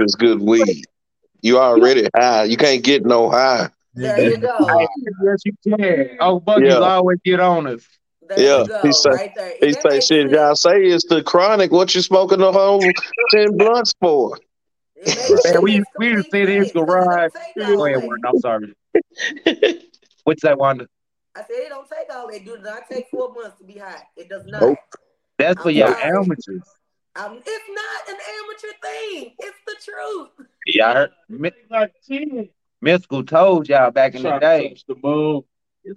[0.00, 0.84] it's good weed.
[1.42, 2.44] You already high.
[2.44, 3.68] You can't get no high.
[3.94, 4.88] There you go.
[5.22, 6.16] Yes, you can.
[6.20, 6.78] Oh, Bucky's Yeah.
[6.78, 7.86] always get on us.
[8.26, 8.80] There Yeah, you go.
[8.82, 9.52] he say- right there.
[9.60, 10.04] He that say shit.
[10.06, 10.32] sense.
[10.32, 11.70] Y'all say it's the chronic.
[11.70, 12.90] What you smoking the whole
[13.30, 14.38] ten blunts for?
[14.96, 16.70] Man, it we makes we just complete sit in his sense.
[16.70, 17.30] It don't garage.
[17.56, 18.02] Go ahead.
[18.02, 18.20] Warren.
[18.26, 18.74] I'm sorry.
[20.24, 20.86] What's that, Wanda?
[21.36, 22.36] I said it don't take all that.
[22.36, 24.02] It do not take four months to be hot.
[24.16, 24.62] It does not.
[24.62, 24.78] Nope.
[25.38, 26.02] That's for I'm y'all sorry.
[26.16, 26.62] amateurs.
[27.16, 29.34] Um, it's not an amateur thing.
[29.38, 30.48] It's the truth.
[30.66, 31.10] Yeah, I heard.
[31.28, 34.76] Mi- Mystical told y'all back in the day.
[34.86, 35.42] the moon.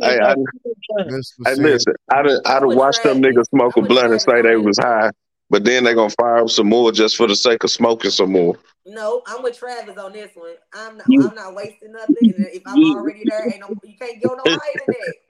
[0.00, 1.22] Hey, I, Mr.
[1.44, 1.94] hey, said, listen.
[2.10, 5.10] I done, I done watched them niggas smoke a blunt and say they was high,
[5.50, 8.32] but then they gonna fire up some more just for the sake of smoking some
[8.32, 8.56] more.
[8.84, 10.54] No, I'm with Travis on this one.
[10.72, 11.06] I'm not.
[11.08, 12.16] I'm not wasting nothing.
[12.20, 13.76] If I'm already there, ain't no.
[13.84, 14.80] You can't go no higher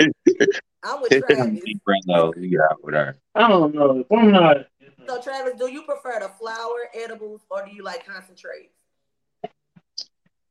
[0.01, 0.61] than that.
[0.83, 1.61] I'm with Travis.
[1.85, 2.35] Bring those.
[2.37, 3.17] You get out with her.
[3.35, 4.01] I don't know.
[4.01, 4.57] If I'm not.
[5.09, 8.73] So Travis, do you prefer the flower edibles or do you like concentrates?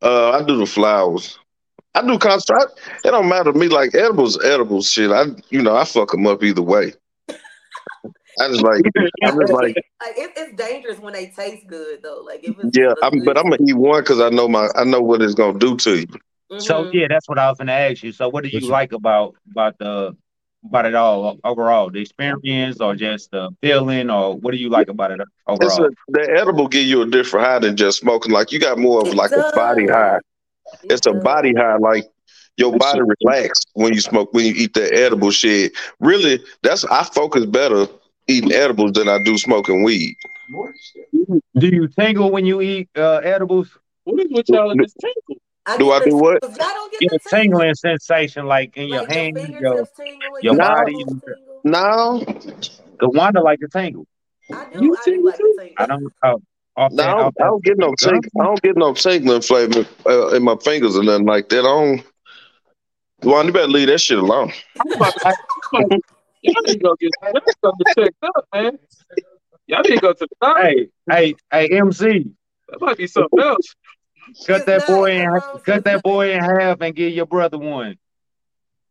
[0.01, 1.37] Uh, I do the flowers.
[1.93, 2.69] I do concentrate.
[3.03, 3.67] It don't matter to me.
[3.67, 5.11] Like edibles, edibles shit.
[5.11, 6.93] I, you know, I fuck them up either way.
[8.39, 8.81] I just like,
[9.23, 12.23] I just like, Like it, it's dangerous when they taste good though.
[12.25, 12.93] Like if it's yeah.
[13.03, 15.59] I'm, but I'm gonna eat one because I know my, I know what it's gonna
[15.59, 16.07] do to you.
[16.59, 16.93] So Mhm.
[16.93, 18.11] yeah, that's what I was gonna ask you.
[18.11, 20.15] So what do you What you- like about about the
[20.63, 21.89] about it all overall?
[21.89, 25.85] The experience or just the feeling or what do you like about it overall?
[25.85, 28.31] a, the edible give you a different high than just smoking.
[28.31, 30.19] Like you got more of like a body high.
[30.83, 31.77] It's a body high.
[31.77, 32.05] Like
[32.57, 35.73] your body relax when you smoke when you eat that edible shit.
[35.99, 37.87] Really, that's I focus better
[38.27, 40.15] eating edibles than I do smoking weed.
[41.57, 43.69] do you tingle when you eat uh, edibles?
[44.03, 45.41] What is with y'all in this tinkle?
[45.73, 46.43] I Do get I the- do what?
[46.43, 47.59] Y'all don't get Get a the tingle.
[47.59, 50.93] tingling sensation like in your Like hand, your your fingertips tingle, body.
[51.03, 51.35] toes.
[51.63, 52.19] No,
[52.99, 54.05] the Wanda like the tingle.
[54.53, 54.83] I do.
[54.85, 55.75] You I do like the tingle.
[55.77, 56.41] I don't oh,
[56.75, 59.41] off no, that, I don't, I don't get no ting- I don't get no tingling
[59.41, 61.59] flavor uh, in my fingers or nothing like that.
[61.59, 62.03] I don't.
[63.23, 64.51] Well, you better leave that shit alone.
[64.79, 65.35] I'm about to,
[65.89, 65.99] to-
[66.41, 68.79] y'all need to go get y'all need to go checked up, man.
[69.67, 70.63] Y'all need to go to the doctor.
[70.63, 72.25] Hey, hey, hey, MC,
[72.69, 73.75] That might be something else.
[74.47, 77.25] cut that boy in That's what I'm cut that boy in half and give your
[77.25, 77.97] brother one.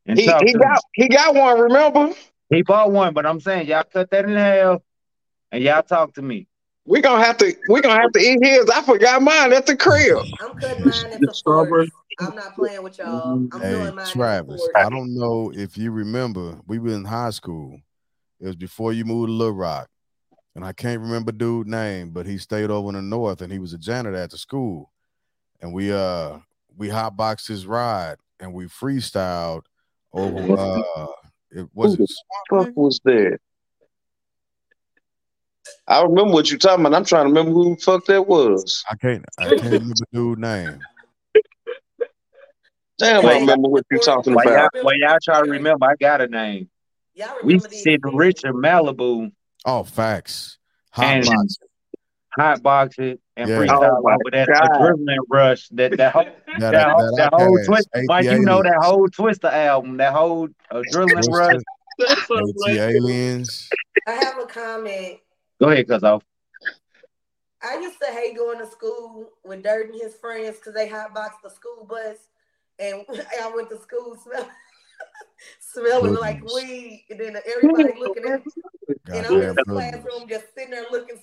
[0.07, 0.61] And He talk he to him.
[0.61, 1.61] got he got one.
[1.61, 2.15] Remember,
[2.49, 4.81] He bought one, but I'm saying y'all cut that in half
[5.53, 6.47] and y'all talk to me.
[6.87, 8.69] we gonna have to we gonna have to eat his.
[8.71, 10.19] I forgot mine at the crib.
[10.41, 11.89] I'm cutting mine into Strawberry.
[11.89, 11.91] fours.
[12.21, 13.33] I'm not playing with y'all.
[13.33, 13.61] I'm mm-hmm.
[13.61, 17.81] Hey, doing mine Travis, I don't know if you remember, we were in high school.
[18.41, 19.89] It was before you moved to Little Rock.
[20.55, 23.59] And I can't remember dude name, but he stayed over in the north and he
[23.59, 24.91] was a janitor at the school.
[25.61, 26.39] And we uh
[26.77, 29.63] we hotboxed his ride and we freestyled
[30.13, 31.07] over uh
[31.51, 32.17] it was Who it the
[32.65, 33.39] fuck was that?
[35.87, 36.97] I remember what you're talking about.
[36.97, 38.83] I'm trying to remember who the fuck that was.
[38.91, 40.81] I can't I can't remember dude name.
[42.99, 44.85] Damn, I remember what you're talking While y'all, about.
[44.85, 46.69] while y'all try to remember, I got a name.
[47.15, 48.01] Y'all We remember these in.
[48.15, 49.33] Richard Malibu,
[49.65, 50.59] Oh, facts.
[50.97, 51.57] And- Hotbox.
[52.39, 53.59] Hot box it, and Yeah.
[53.59, 54.71] freestyle Oh my over that God.
[54.71, 55.69] adrenaline rush.
[55.71, 56.25] That that whole
[56.59, 57.89] That, that, whole, that that whole iPad, twist.
[58.07, 61.63] Mike, you know that whole Twista album, that whole adrenaline rush.
[61.99, 63.71] That's something AT like aliens.
[64.07, 65.19] I have a comment.
[65.61, 66.23] Go ahead, cuz off.
[67.63, 71.43] I used to hate going to school with Dirt and his friends because they hotboxed
[71.43, 72.17] the school bus,
[72.79, 73.05] and
[73.43, 74.49] I went to school smell,
[75.61, 78.53] smelling like weed, and then everybody looking at me,
[79.13, 81.20] and I'm in the classroom just sitting there looking stupid.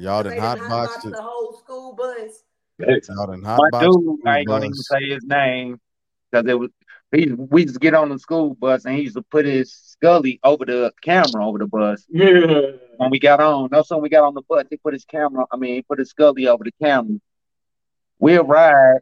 [0.00, 1.10] Y'all They done done hotboxed hotboxed it.
[1.12, 2.42] the whole school bus.
[2.78, 4.86] Y'all done My hotboxed dude, the I ain't gonna even bus.
[4.88, 5.80] say his name
[6.30, 6.70] because it was
[7.12, 7.32] he.
[7.32, 10.40] We used to get on the school bus and he used to put his Scully
[10.42, 12.06] over the camera over the bus.
[12.08, 12.72] Yeah.
[12.96, 15.04] When we got on, no, so when we got on the bus, he put his
[15.04, 15.44] camera.
[15.52, 17.18] I mean, he put his Scully over the camera.
[18.18, 19.00] We'll ride.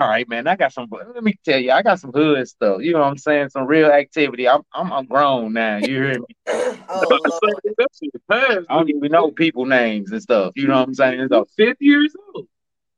[0.00, 0.46] All right, man.
[0.46, 0.88] I got some.
[0.90, 2.80] Let me tell you, I got some hood stuff.
[2.80, 3.50] You know what I'm saying?
[3.50, 4.48] Some real activity.
[4.48, 5.76] I'm I'm, I'm grown now.
[5.76, 6.26] You hear me?
[6.48, 6.78] oh
[7.10, 7.54] Lord.
[7.76, 8.66] That shit passed.
[8.70, 10.52] I don't even know people names and stuff.
[10.56, 11.28] You know what I'm saying?
[11.30, 12.48] So, Fifty years old.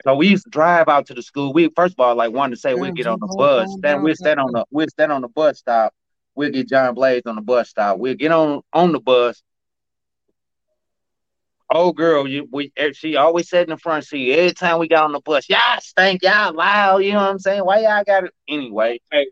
[0.04, 1.52] so we used to drive out to the school.
[1.52, 3.76] We first of all like wanted to say we'd get on the bus.
[3.80, 5.92] Then we'd stand on the we'd stand on the bus stop.
[6.36, 7.98] We'll get John Blaze on the bus stop.
[7.98, 9.42] We'll get on on the bus.
[11.74, 14.88] Oh girl, you we eh, she always sat in the front seat every time we
[14.88, 15.48] got on the bus.
[15.48, 16.98] Y'all stink, y'all loud.
[16.98, 17.64] You know what I'm saying?
[17.64, 19.00] Why y'all got it anyway?
[19.10, 19.28] Hey,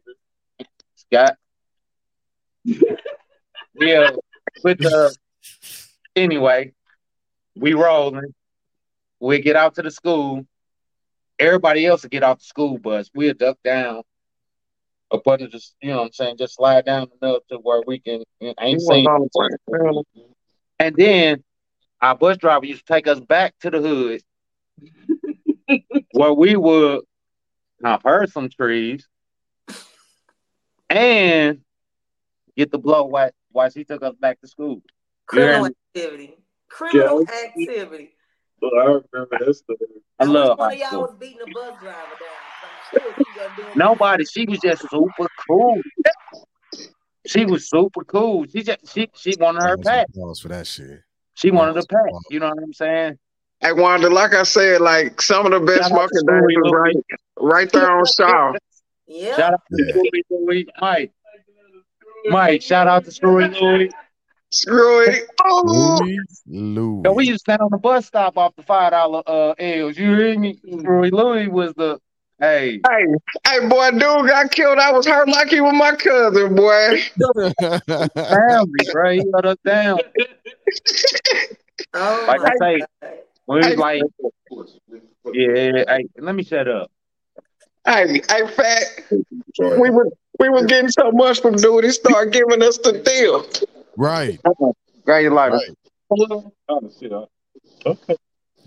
[0.94, 1.36] Scott.
[2.64, 4.12] yeah,
[4.64, 5.14] with the
[6.16, 6.72] anyway,
[7.56, 8.32] we rolling.
[9.20, 10.46] We get out to the school.
[11.38, 13.10] Everybody else will get off the school bus.
[13.14, 14.02] We'll duck down.
[15.10, 17.82] A bunch of just, you know what I'm saying, just slide down enough to where
[17.86, 18.22] we can
[18.58, 19.06] ain't seen.
[20.78, 21.44] And then
[22.02, 24.22] our bus driver used to take us back to the hood
[26.12, 27.02] where we would
[27.80, 29.06] now hurt some trees
[30.88, 31.60] and
[32.56, 34.82] get the blow while, while she took us back to school.
[35.26, 36.36] Criminal activity.
[36.68, 37.46] Criminal Yeah.
[37.46, 38.14] activity.
[38.62, 39.78] Oh, I remember that story.
[40.18, 42.28] I I love one high of y'all was beating a bus driver down.
[42.62, 44.24] I'm sure she Nobody.
[44.26, 45.80] She was just super cool.
[47.26, 48.44] She was super cool.
[48.46, 51.02] She just she she wanted her Round of for that shit.
[51.40, 52.12] She wanted a pack.
[52.12, 52.20] Wow.
[52.30, 53.18] You know what I'm saying?
[53.60, 56.96] Hey Wanda, like I said, like some of the best Shout out to days right,
[57.38, 58.52] right there on Shaw.
[59.06, 59.36] Yeah.
[59.36, 59.92] Shout out to Yeah.
[59.92, 60.66] Story Louis.
[60.80, 61.12] Mike.
[62.26, 63.90] Mike, shout out to Story Louis.
[64.52, 65.28] Screw it.
[65.44, 67.02] Oh, Louis, Louis.
[67.04, 69.96] Yo, we used to stand on the bus stop off the five dollar uh L's.
[69.96, 70.60] You hear me?
[70.80, 71.98] Story Louis was the
[72.40, 72.80] hey.
[72.88, 73.06] hey,
[73.46, 74.78] hey, boy, dude got killed.
[74.78, 77.00] I was hurt like he was my cousin, boy.
[78.14, 79.12] Family, bro.
[79.12, 79.98] He let us down.
[81.94, 83.12] Oh Like I say, God.
[83.46, 83.76] We was Hey.
[83.76, 84.02] like,
[85.32, 86.90] yeah, hey, let me shut up.
[87.86, 88.84] Hey, hey, fat.
[89.58, 90.06] We were
[90.38, 91.84] we was getting so much from dude.
[91.84, 93.44] He started giving us the deal.
[93.96, 94.38] right.
[95.04, 95.52] Great life.
[95.52, 95.76] Right.
[96.68, 97.12] Oh, shit.
[97.86, 98.16] Okay.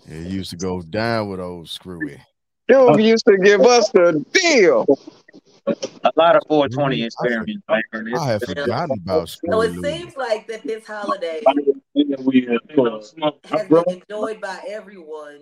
[0.08, 2.20] Yeah, he used to go down with old Screwy.
[2.68, 4.86] Dude used to give us the deal.
[5.68, 8.14] A lot of 420 experience, man.
[8.16, 9.98] I have forgotten about So Screwy it Louis.
[9.98, 11.60] seems like that this holiday And
[11.96, 13.40] then we uh, you know, smoke.
[13.46, 15.42] has been enjoyed by everyone.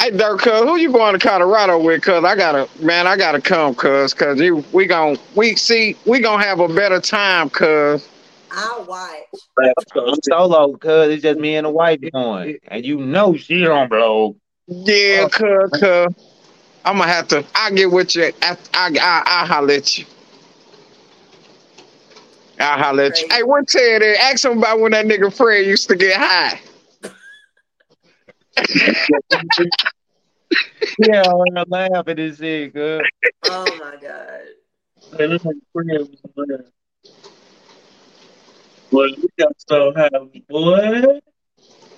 [0.00, 2.02] Hey, Dirk, cuz, who you going to Colorado with?
[2.02, 6.20] Cuz I gotta, man, I gotta come, cuz, cuz you, we gonna, we see, we
[6.20, 8.08] gonna have a better time, cuz.
[8.50, 9.18] I'll watch.
[9.94, 12.58] I'm solo because it's just me and the wife going.
[12.68, 14.36] And you know she don't blow.
[14.66, 16.06] Yeah, uh, cuz, cuz.
[16.84, 17.44] I'm gonna have to.
[17.54, 18.32] I get with you.
[18.42, 20.04] I, I, I, I holler at you.
[22.58, 23.28] I holler at you.
[23.30, 24.02] Hey, what Ted?
[24.02, 24.14] there?
[24.14, 24.18] Eh?
[24.20, 26.60] Ask him about when that nigga Fred used to get high.
[30.98, 33.02] Yeah, when I laugh at this shit, good.
[33.44, 34.40] Oh my God.
[35.18, 36.64] Man, this like friend was man.
[38.90, 41.20] Boy, we got so happy, boy.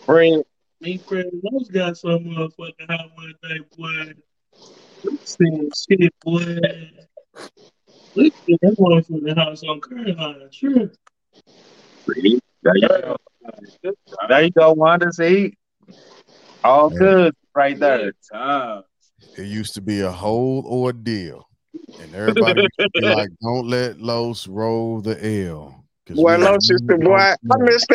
[0.06, 0.44] Friend,
[0.84, 4.12] Me, friend, those got so motherfucking hot one day, boy.
[5.25, 6.44] Same shit, boy.
[8.14, 10.90] Look at that motherfucking house on Caroline, sure.
[12.06, 13.16] there you go.
[14.28, 15.10] There you go, Wanda.
[15.10, 15.54] See?
[16.62, 18.12] All good right there.
[18.30, 18.82] Time.
[19.38, 21.48] It used to be a whole ordeal.
[21.98, 25.16] And everybody be like, don't let Los roll the
[25.46, 25.80] L.
[26.06, 27.92] 'Cause Boy, we Los used to, don't boy, I miss that